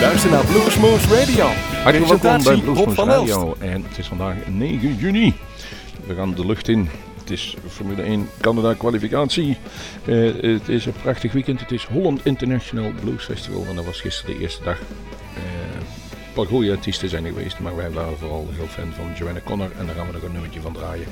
[0.00, 1.44] Luister naar Bluesmoose Radio.
[1.44, 3.56] Hartelijk welkom bij Presentatie Blues Rob Moose van Radio.
[3.58, 5.34] En het is vandaag 9 juni.
[6.06, 6.88] We gaan de lucht in.
[7.18, 9.56] Het is Formule 1 Canada kwalificatie.
[10.04, 11.60] Eh, het is een prachtig weekend.
[11.60, 13.64] Het is Holland International Blues Festival.
[13.68, 14.78] En dat was gisteren de eerste dag.
[14.78, 15.42] Eh,
[16.12, 17.58] een paar goede artiesten zijn er geweest.
[17.58, 19.70] Maar wij waren vooral heel fan van Joanna Connor.
[19.78, 21.06] En daar gaan we nog een nummertje van draaien.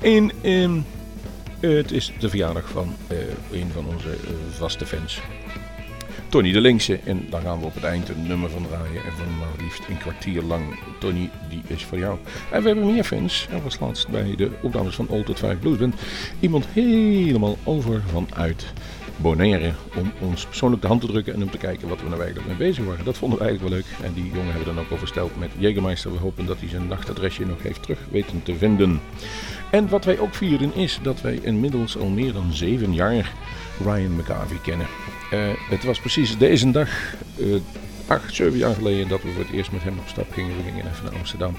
[0.00, 0.80] En ehm,
[1.60, 3.18] het is de verjaardag van eh,
[3.52, 4.16] een van onze
[4.58, 5.20] vaste fans.
[6.34, 6.98] Tony de Linkse.
[7.04, 9.04] En daar gaan we op het eind een nummer van draaien.
[9.04, 10.64] En van maar liefst een kwartier lang.
[11.00, 12.18] Tony, die is voor jou.
[12.50, 13.48] En we hebben meer fans.
[13.50, 15.94] Er was laatst bij de opnames van All Tot 5 Blues Band
[16.40, 18.66] iemand helemaal over vanuit
[19.16, 19.72] Bonaire.
[19.98, 22.48] Om ons persoonlijk de hand te drukken en om te kijken wat we nou eigenlijk
[22.48, 23.04] mee bezig waren.
[23.04, 24.08] Dat vonden we eigenlijk wel leuk.
[24.08, 26.12] En die jongen hebben we dan ook oversteld met Jägermeister.
[26.12, 29.00] We hopen dat hij zijn nachtadresje nog heeft terug weten te vinden.
[29.70, 33.32] En wat wij ook vieren is dat wij inmiddels al meer dan zeven jaar
[33.78, 34.86] Ryan McCarvey kennen.
[35.30, 35.38] Eh,
[35.68, 36.88] het was precies deze dag,
[37.38, 37.46] eh,
[38.06, 40.56] acht, zeven jaar geleden, dat we voor het eerst met hem op stap gingen.
[40.56, 41.56] We gingen even naar Amsterdam.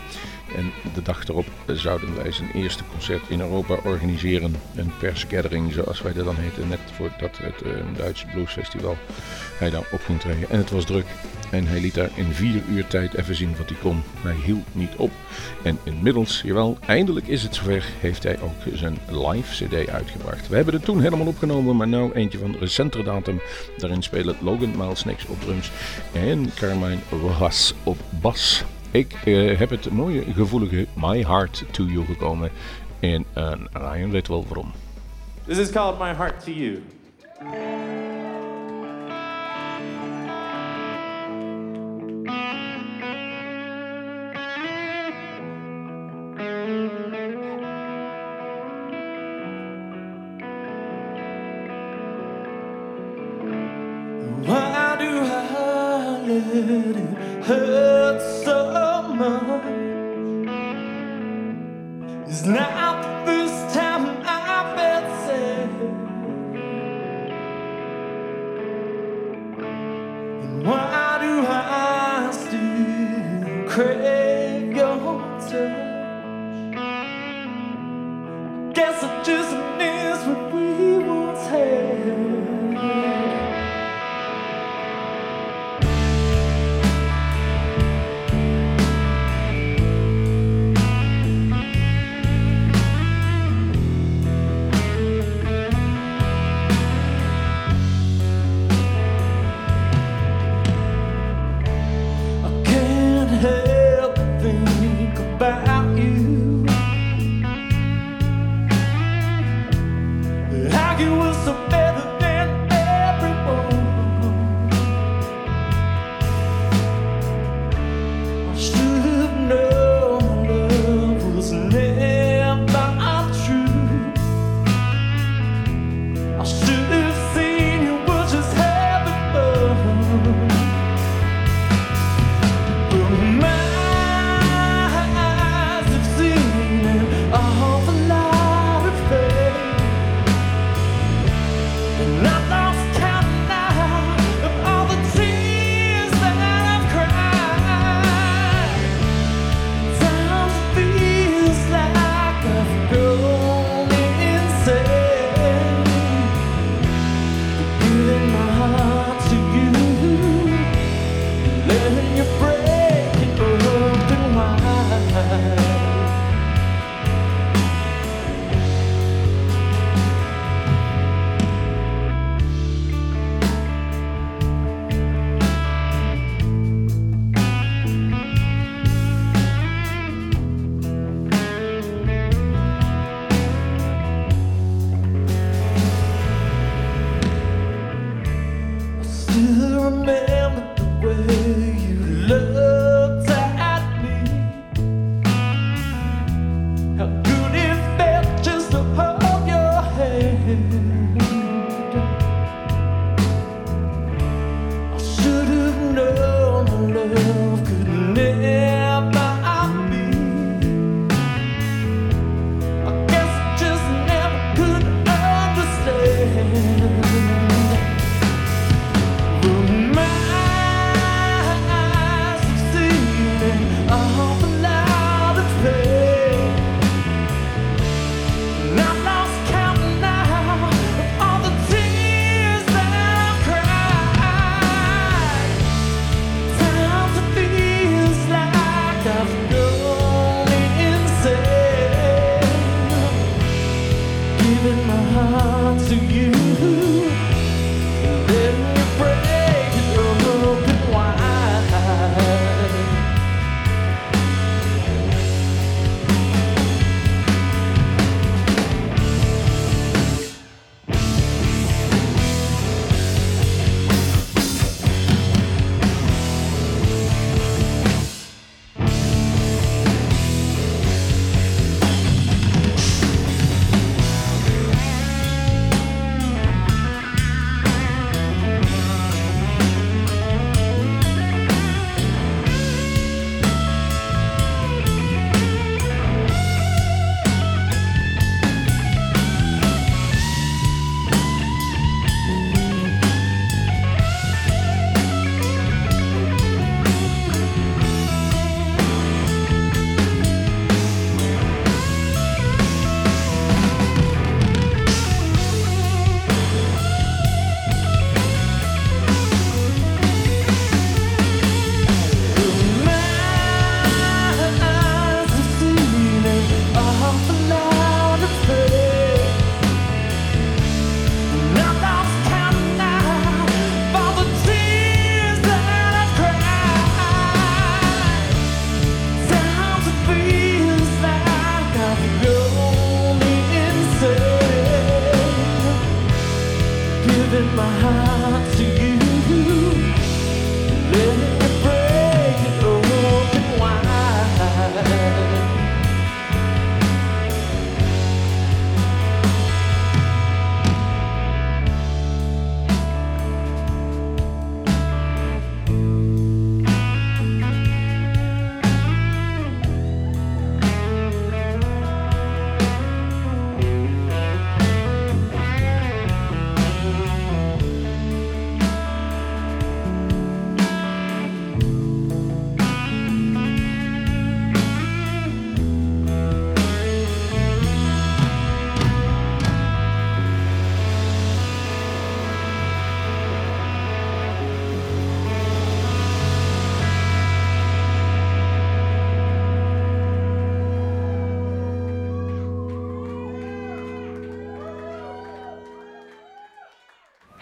[0.55, 4.55] En de dag erop zouden wij zijn eerste concert in Europa organiseren.
[4.75, 8.97] Een persgathering, zoals wij dat dan heten, net voordat het uh, Duitse bluesfestival
[9.57, 10.49] hij daar op ging treden.
[10.49, 11.05] En het was druk.
[11.51, 14.03] En hij liet daar in vier uur tijd even zien wat hij kon.
[14.21, 15.11] Hij hield niet op.
[15.63, 20.47] En inmiddels, jawel, eindelijk is het zover, heeft hij ook zijn live cd uitgebracht.
[20.47, 23.41] We hebben het toen helemaal opgenomen, maar nu eentje van recentere datum.
[23.77, 25.71] Daarin spelen Logan Milesnacks op drums
[26.13, 28.63] en Carmine Rojas op bas.
[28.95, 32.51] Ik eh, heb het mooie, gevoelige My Heart to You gekomen.
[32.99, 34.71] En uh, Ryan weet wel waarom.
[35.45, 36.83] This is called My Heart to You.
[54.41, 57.94] Why do I let it hurt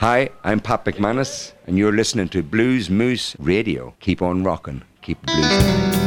[0.03, 3.93] Hi, I'm Pat McManus, and you're listening to Blues Moose Radio.
[4.01, 6.02] Keep on rocking, keep blues.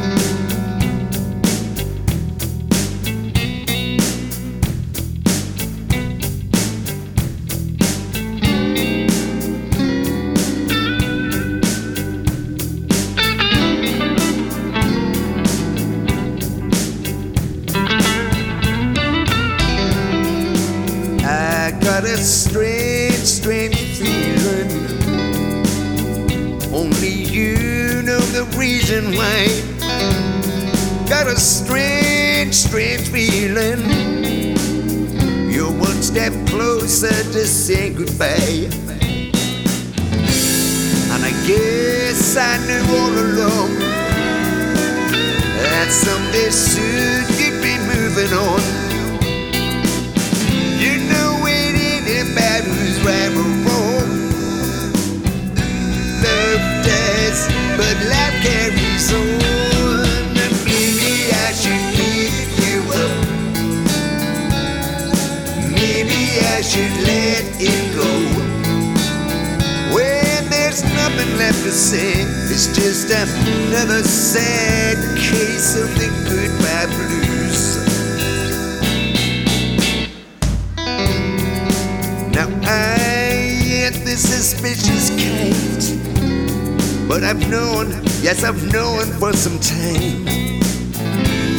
[88.97, 90.27] going for some time.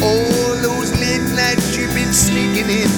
[0.02, 2.88] All those late nights you've been sneaking in.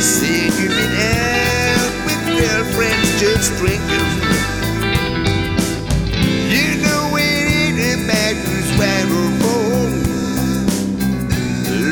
[0.00, 4.06] saying you've been out with girlfriends just drinking.
[6.54, 9.92] You know it ain't matters right or wrong.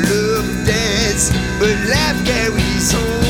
[0.09, 3.22] Love dance, but life carries on.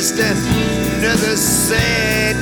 [0.00, 0.38] distant,
[0.96, 2.39] another sad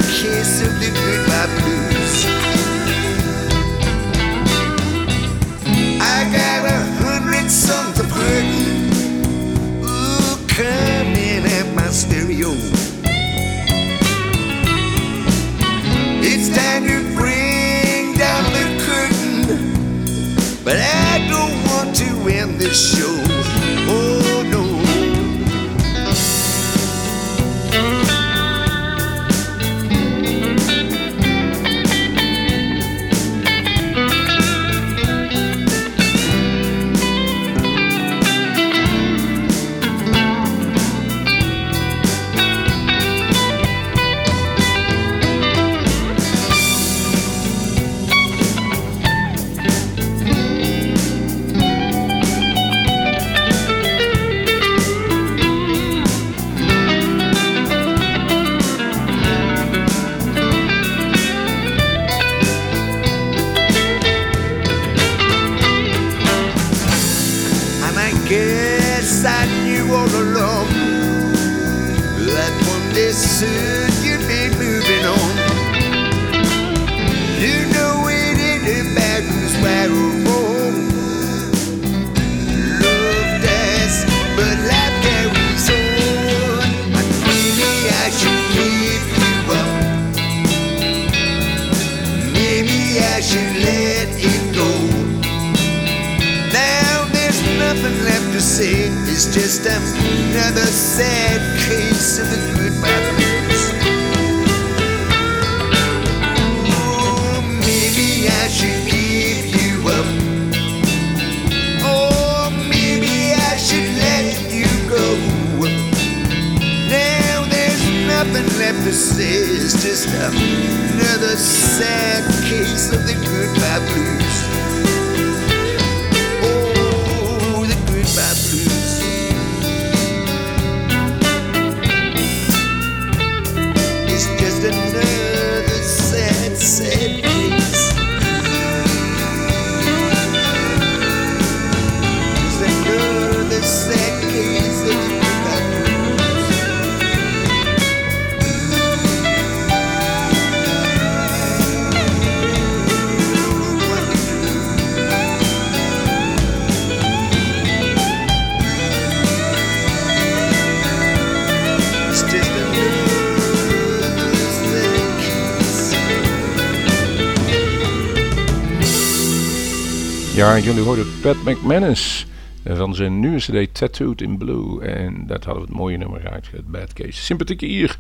[171.28, 172.26] Pat McManus
[172.64, 174.80] van zijn nieuwe CD Tattooed in Blue.
[174.80, 177.22] En dat hadden we het mooie nummer uit, Bad Case.
[177.22, 177.98] Sympathieke hier.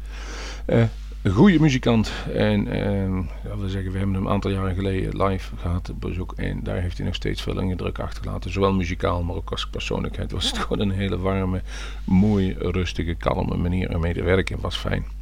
[0.66, 0.82] Uh,
[1.22, 2.12] een goede muzikant.
[2.34, 6.32] En uh, we zeggen, we hebben hem een aantal jaren geleden live gehad op bezoek.
[6.36, 8.52] En daar heeft hij nog steeds veel indruk achtergelaten.
[8.52, 10.32] Zowel muzikaal, maar ook als persoonlijkheid.
[10.32, 11.62] Was het gewoon een hele warme,
[12.04, 14.60] mooie, rustige, kalme manier om mee te werken.
[14.60, 15.17] Was fijn.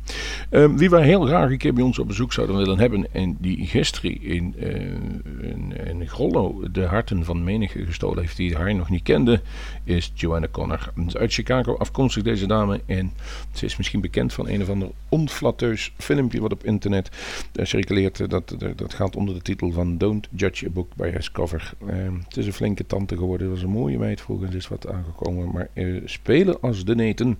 [0.50, 3.36] Um, wie wij heel graag een keer bij ons op bezoek zouden willen hebben en
[3.40, 8.90] die gisteren in, uh, in, Grollo de harten van menige gestolen heeft die haar nog
[8.90, 9.40] niet kende,
[9.84, 10.92] is Joanna Connor.
[11.12, 13.12] Uit Chicago afkomstig deze dame en
[13.52, 17.10] ze is misschien bekend van een of ander onflatteus filmpje wat op internet
[17.54, 18.30] uh, circuleert.
[18.30, 21.72] Dat, dat gaat onder de titel van Don't Judge a Book by Its Cover.
[21.86, 21.94] Uh,
[22.24, 25.68] het is een flinke tante geworden, was een mooie meid vroeger, is wat aangekomen, maar
[26.04, 27.38] spelen als de neten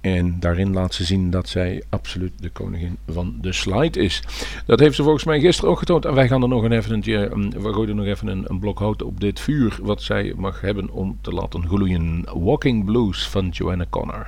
[0.00, 4.22] en daarin laat ze zien dat zij absoluut de koningin van de slide is.
[4.66, 6.04] Dat heeft ze volgens mij gisteren ook getoond.
[6.04, 9.02] En wij gaan er nog een een, we gooien nog even een, een blok hout
[9.02, 9.78] op dit vuur.
[9.82, 12.24] Wat zij mag hebben om te laten gloeien.
[12.34, 14.26] Walking Blues van Joanna Connor.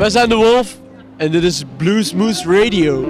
[0.00, 0.78] Wij zijn de Wolf
[1.16, 3.04] en dit is Blue Smooth Radio.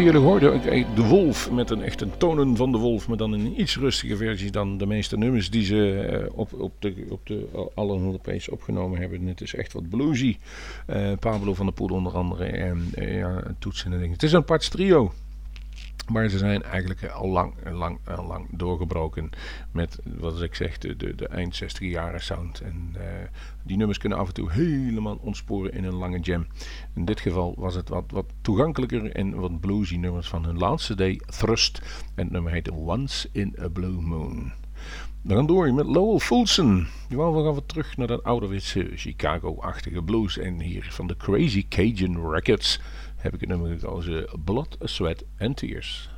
[0.00, 3.34] Jullie hoorden eh, de Wolf met een echt een tonen van de Wolf, maar dan
[3.34, 7.06] in een iets rustige versie dan de meeste nummers die ze eh, op, op, de,
[7.08, 9.26] op de alle Europees opgenomen hebben.
[9.26, 10.36] Het is echt wat bluesy.
[10.86, 14.12] Eh, Pablo van der Poel onder andere en ja, toetsen en dingen.
[14.12, 15.12] Het is een apart trio.
[16.10, 19.30] Maar ze zijn eigenlijk al lang, lang, lang doorgebroken
[19.70, 22.60] met, wat ik zeg, de, de, eind 60 jaren sound.
[22.60, 23.28] En eh,
[23.62, 26.46] die nummers kunnen af en toe helemaal ontsporen in een lange jam.
[26.94, 30.94] In dit geval was het wat, wat toegankelijker en wat bluesy nummers van hun laatste
[30.94, 31.78] day, Thrust.
[32.14, 34.52] En het nummer heette Once in a Blue Moon.
[35.22, 36.86] We gaan door met Lowell Fulson.
[37.08, 40.38] Jawel, we gaan weer terug naar dat ouderwetse Chicago-achtige blues.
[40.38, 42.80] En hier van de Crazy Cajun Records
[43.22, 43.68] heb ik het nummer
[44.08, 46.10] uh, Blood, Sweat and Tears.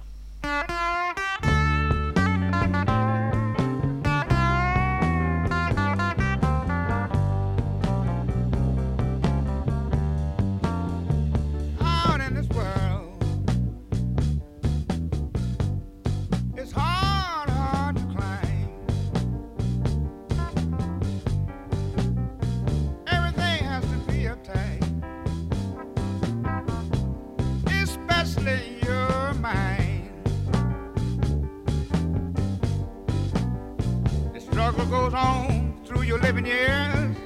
[34.85, 37.16] Struggle goes on through your living years.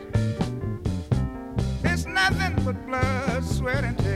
[1.85, 4.08] It's nothing but blood, sweat, and tears.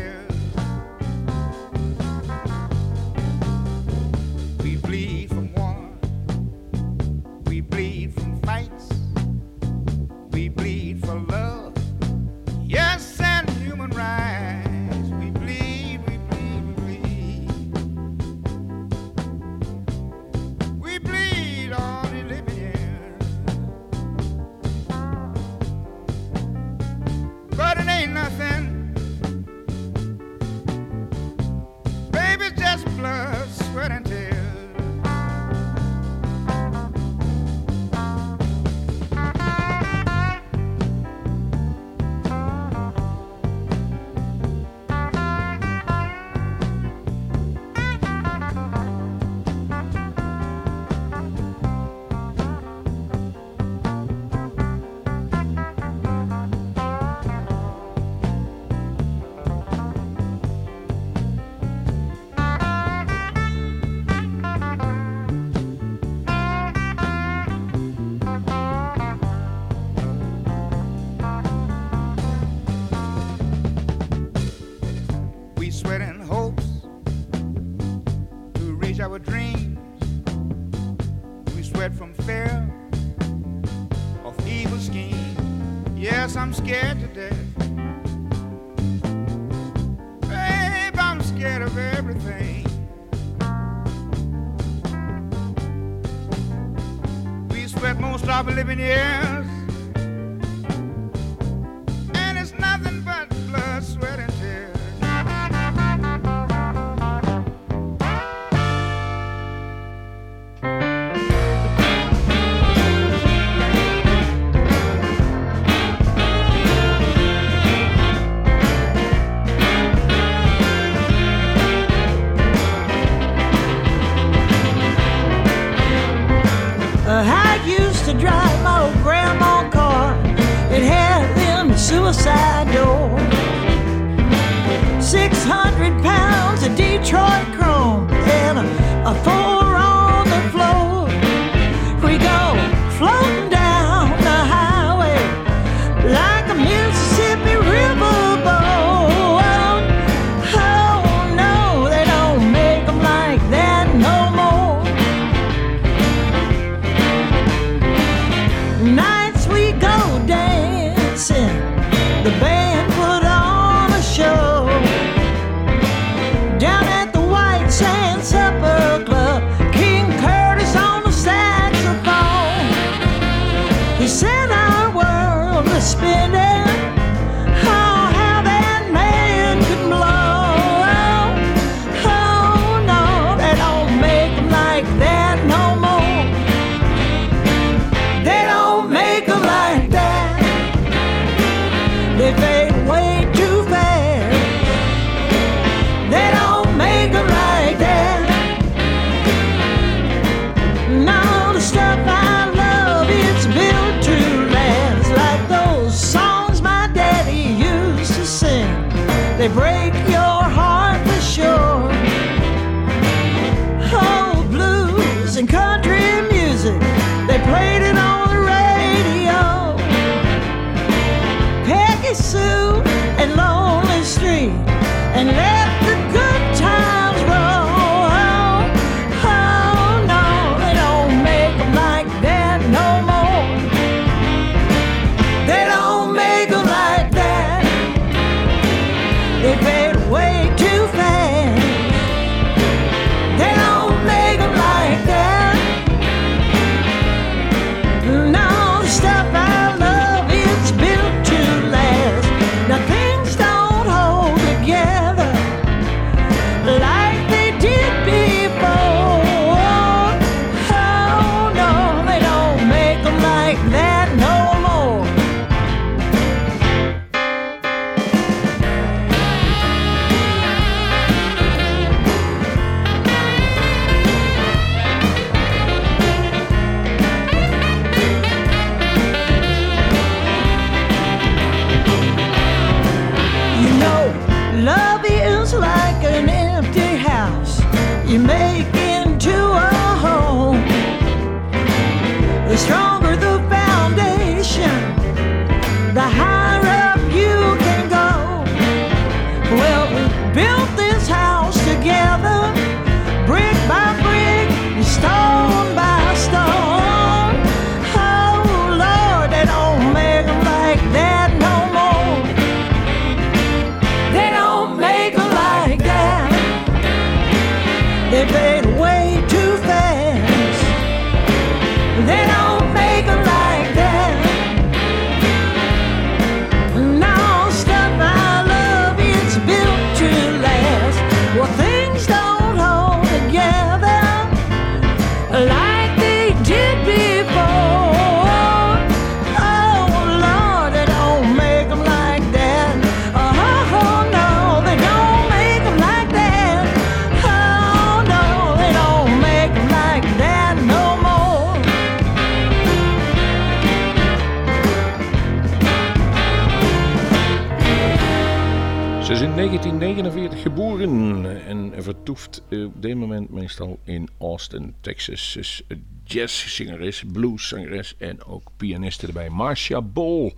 [359.63, 365.37] 1949 geboren en vertoeft op dit moment meestal in Austin, Texas.
[365.37, 365.63] Is
[366.05, 369.29] jazzzangeres, blueszangeres en ook pianiste erbij.
[369.29, 370.33] Marcia Bol.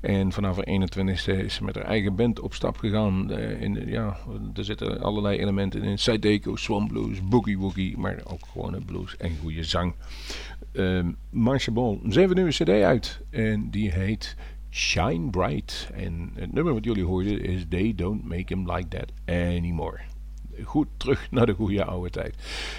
[0.00, 3.30] En vanaf haar 21ste is ze met haar eigen band op stap gegaan.
[3.32, 4.16] In, ja,
[4.54, 5.98] er zitten allerlei elementen in.
[5.98, 9.94] Sideco, Swan Blues, Boogie Woogie, maar ook gewone blues en goede zang.
[10.72, 14.36] Ehm Marcia Bol, ze heeft een nieuwe cd uit en die heet
[14.74, 15.90] Shine Bright.
[15.92, 20.00] En het nummer wat jullie hoorden is They Don't Make Him Like That Anymore.
[20.62, 22.34] Goed terug naar de goede oude tijd.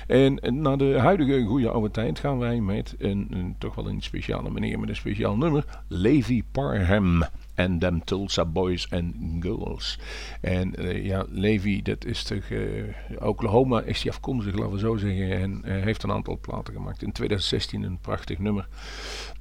[0.07, 4.01] En naar de huidige goede oude tijd gaan wij met een, een toch wel een
[4.01, 5.81] speciale meneer met een speciaal nummer.
[5.87, 7.23] Levi Parham
[7.55, 9.99] en Them Tulsa Boys and Girls.
[10.41, 12.43] En eh, ja, Levi, dat is toch...
[12.49, 15.31] eh, Oklahoma is hij afkomstig, laten we zo zeggen.
[15.39, 17.01] En eh, heeft een aantal platen gemaakt.
[17.01, 18.67] In 2016 een prachtig nummer.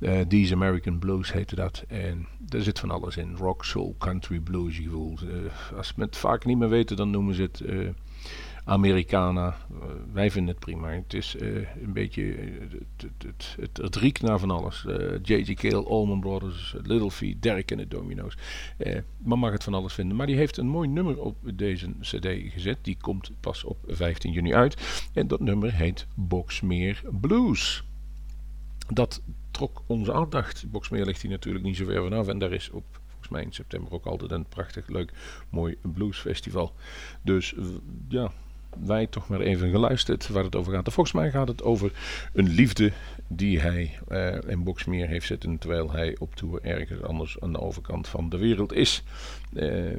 [0.00, 1.84] Eh, These American Blues heette dat.
[1.88, 3.36] En daar zit van alles in.
[3.36, 5.18] Rock, soul, country, blues gevoel.
[5.22, 7.60] Eh, als we het vaak niet meer weten, dan noemen ze het...
[7.60, 7.88] eh,
[8.64, 9.56] Americana.
[10.12, 10.88] Wij vinden het prima.
[10.88, 11.36] Het is
[11.82, 12.22] een beetje.
[13.24, 14.86] het, het, het, naar van alles.
[15.22, 15.54] J.J.
[15.54, 18.36] Cale, Allman Brothers, Little Feat, Derek en de Domino's.
[19.18, 20.16] Man mag het van alles vinden.
[20.16, 22.78] Maar die heeft een mooi nummer op deze CD gezet.
[22.82, 25.08] Die komt pas op 15 juni uit.
[25.14, 27.84] En dat nummer heet Boxmeer Blues.
[28.92, 29.22] Dat
[29.54, 30.70] trok onze aandacht.
[30.70, 32.28] Boxmeer ligt hier natuurlijk niet zo ver vanaf.
[32.28, 35.12] En daar is op volgens mij in september ook altijd een prachtig leuk
[35.50, 36.72] mooi bluesfestival.
[37.22, 37.54] Dus
[38.08, 38.32] ja,
[38.78, 40.92] wij toch maar even geluisterd waar het over gaat.
[40.92, 41.92] Volgens mij gaat het over
[42.32, 42.92] een liefde
[43.28, 47.60] die hij eh, in Boxmeer heeft zitten terwijl hij op tour ergens anders aan de
[47.60, 49.02] overkant van de wereld is.
[49.54, 49.96] Eh,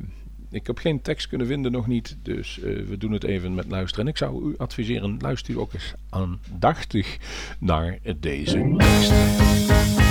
[0.50, 3.68] ik heb geen tekst kunnen vinden, nog niet, dus eh, we doen het even met
[3.68, 4.06] luisteren.
[4.06, 7.18] En ik zou u adviseren, luister u ook eens aandachtig
[7.60, 10.05] naar deze tekst.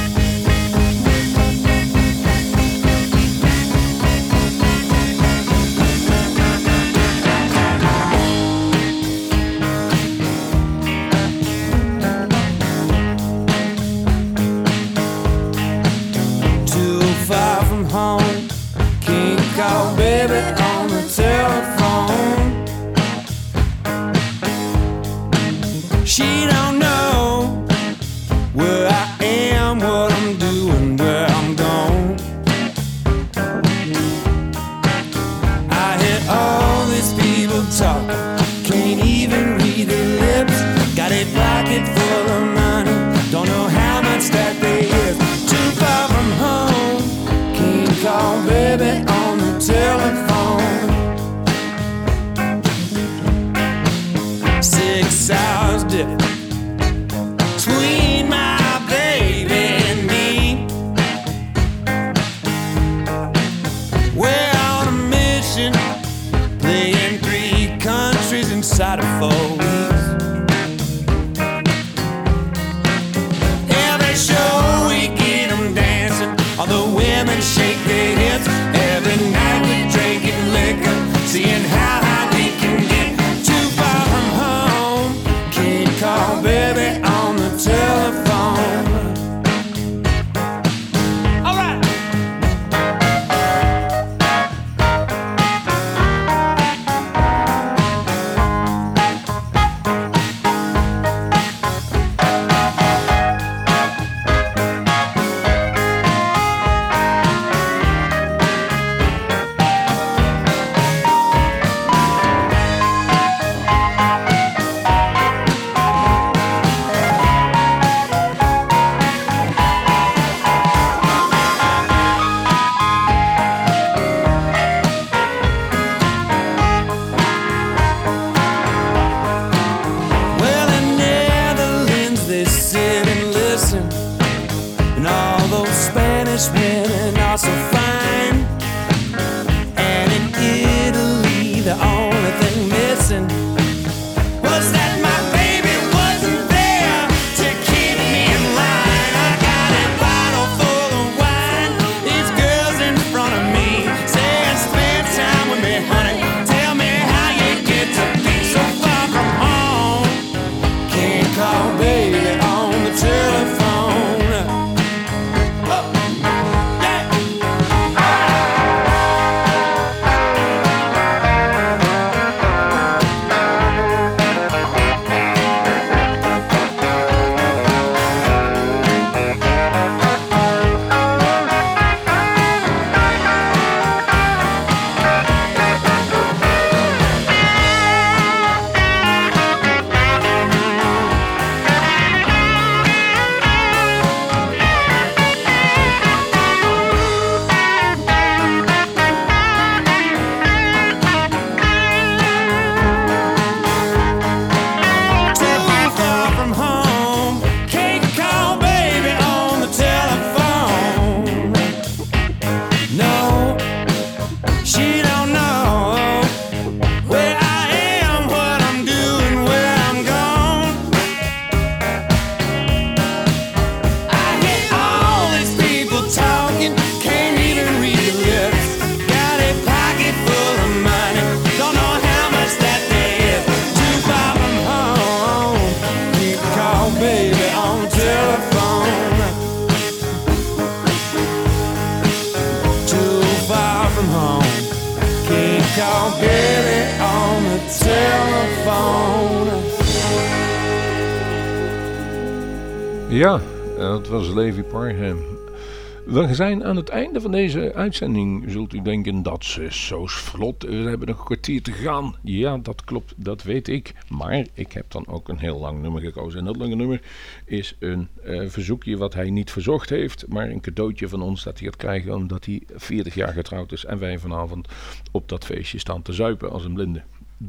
[256.34, 258.44] Zijn aan het einde van deze uitzending.
[258.50, 260.62] Zult u denken dat ze zo vlot.
[260.62, 262.14] We hebben nog een kwartier te gaan.
[262.22, 263.94] Ja, dat klopt, dat weet ik.
[264.08, 266.38] Maar ik heb dan ook een heel lang nummer gekozen.
[266.38, 267.00] En dat lange nummer
[267.44, 270.28] is een eh, verzoekje wat hij niet verzocht heeft.
[270.28, 273.84] Maar een cadeautje van ons dat hij gaat krijgen omdat hij 40 jaar getrouwd is.
[273.84, 274.68] En wij vanavond
[275.10, 277.02] op dat feestje staan te zuipen als een blinde.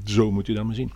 [0.06, 0.92] Zo moet u dat maar zien.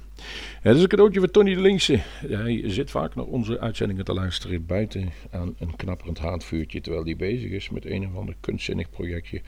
[0.61, 1.99] Het is een cadeautje voor Tony de Linkse.
[2.28, 6.82] Hij zit vaak naar onze uitzendingen te luisteren buiten aan een knapperend haardvuurtje.
[6.82, 9.41] Terwijl hij bezig is met een of ander kunstzinnig projectje.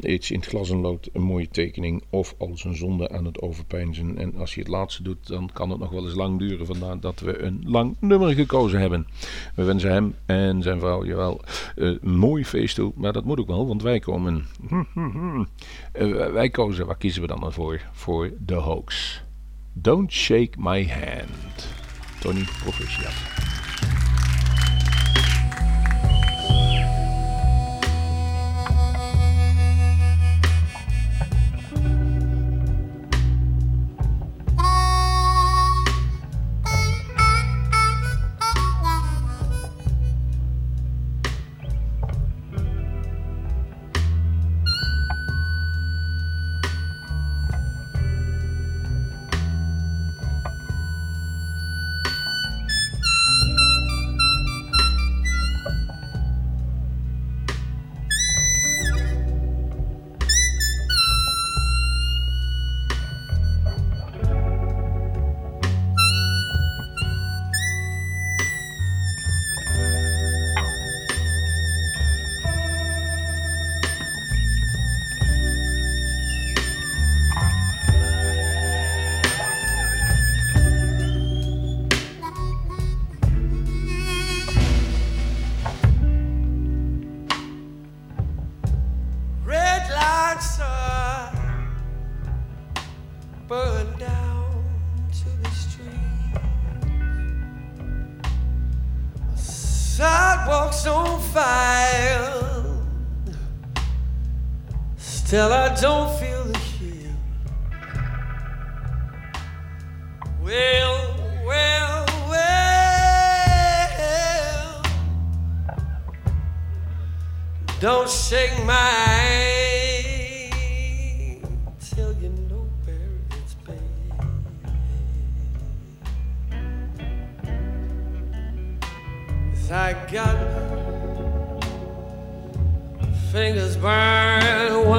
[0.00, 3.40] Iets in het glas en lood, een mooie tekening of al zijn zonde aan het
[3.40, 4.18] overpeinzen.
[4.18, 6.66] En als je het laatste doet, dan kan het nog wel eens lang duren.
[6.66, 9.06] Vandaar dat we een lang nummer gekozen hebben.
[9.54, 11.40] We wensen hem en zijn vrouw, jawel,
[11.74, 12.92] een mooi feest toe.
[12.94, 14.44] Maar dat moet ook wel, want wij komen...
[15.92, 17.80] Eh, wij kozen, waar kiezen we dan voor?
[17.92, 19.22] Voor The Hoax.
[19.82, 21.30] Don't shake my hand.
[22.20, 23.47] Tony, proficiat.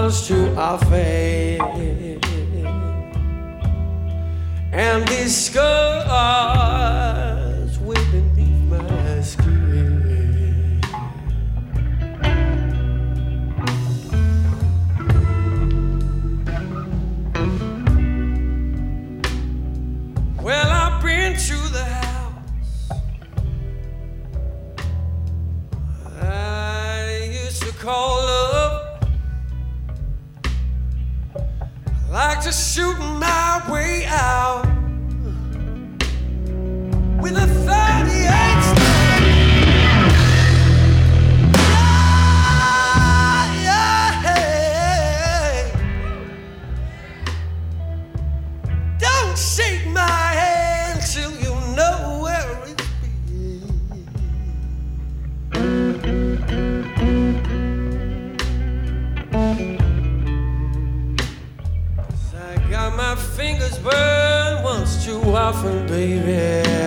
[0.09, 1.61] Burned once too often,
[4.71, 5.35] and these
[65.49, 66.78] often, baby.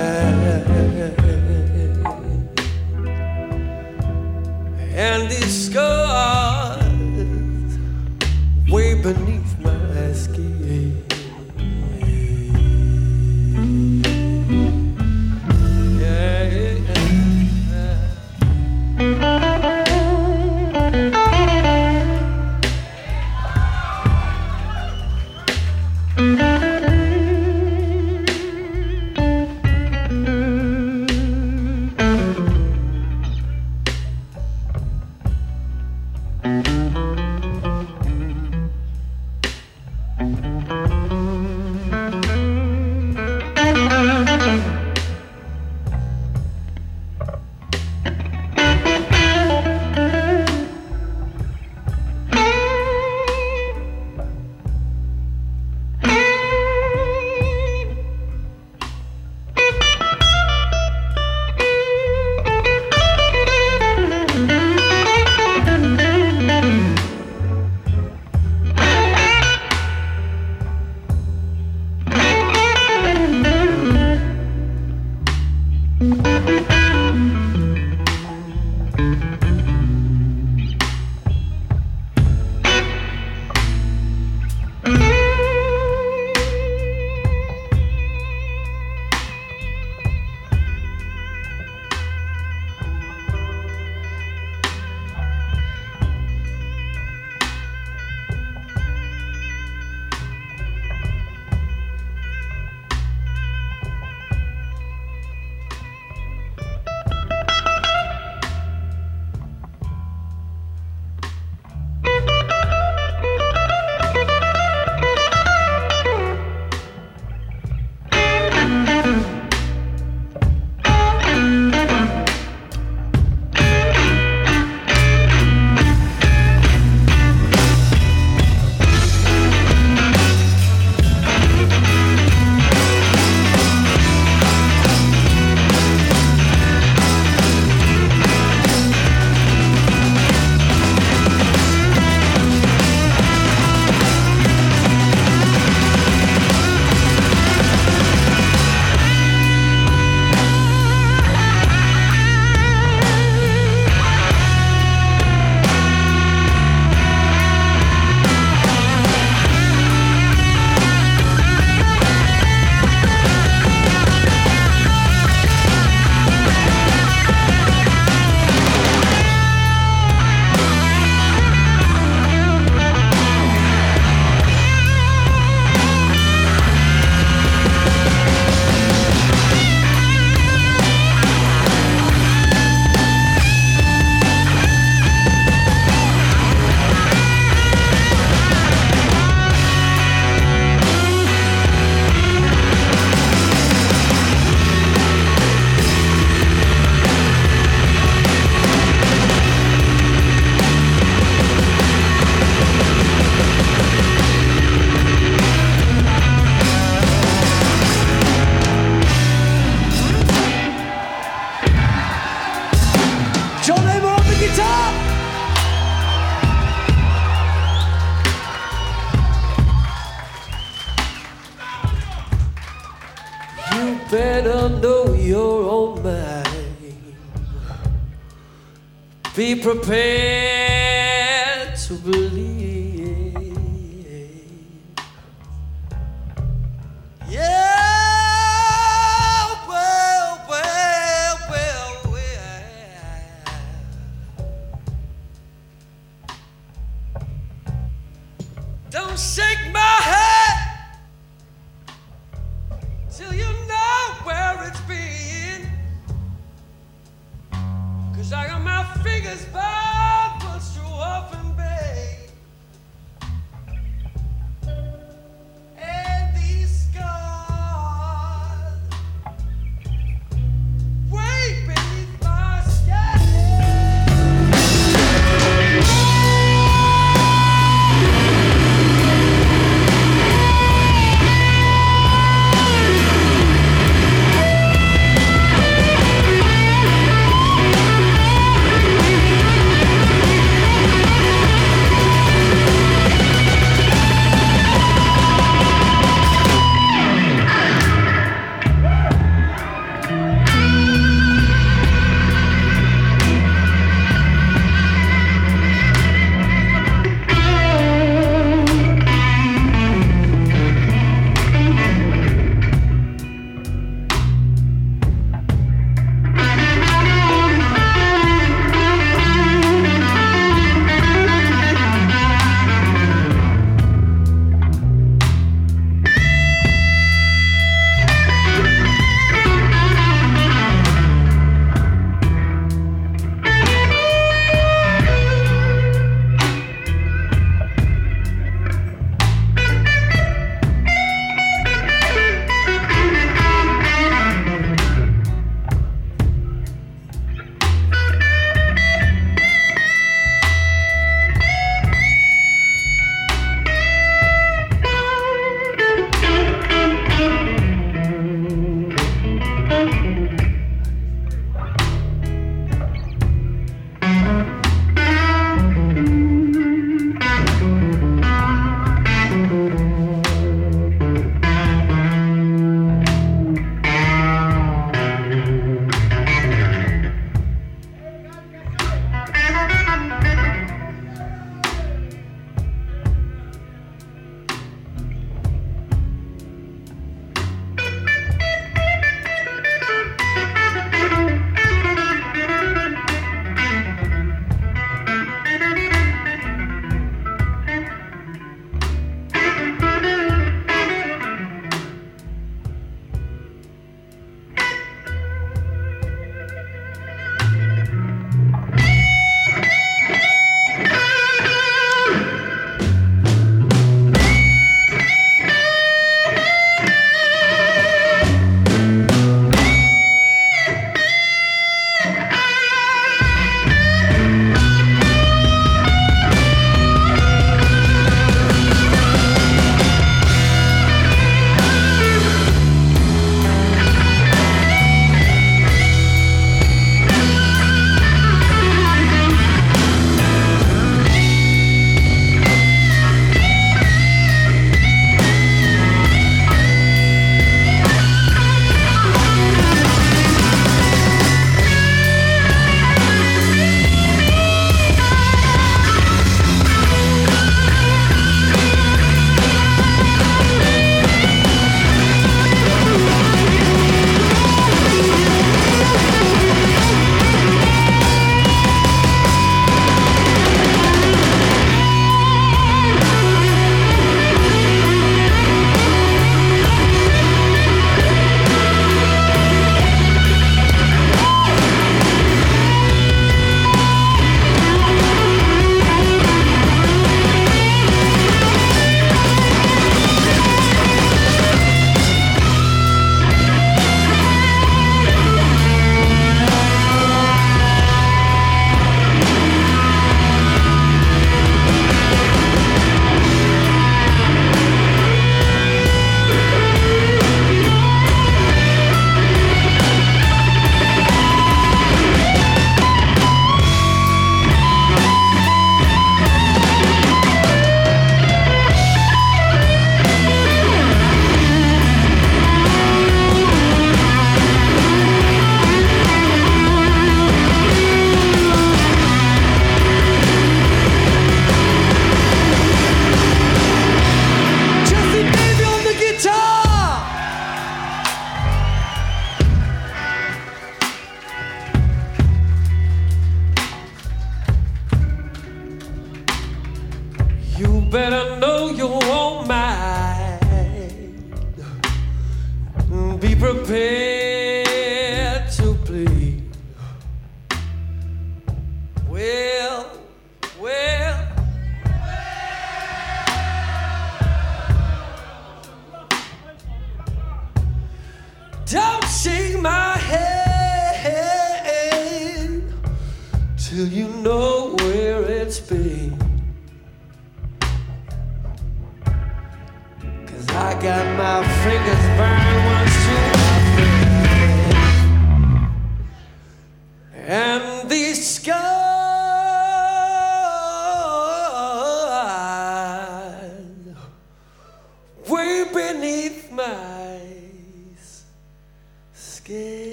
[229.52, 230.11] Be prepared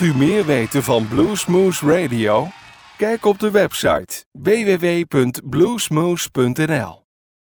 [0.00, 2.48] Wilt u meer weten van Bluesmoose Radio?
[2.96, 6.99] Kijk op de website www.bluesmooth.nl.